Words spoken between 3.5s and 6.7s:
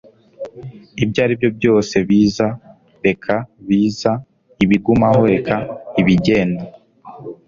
biza, ibigumaho reka, ibigenda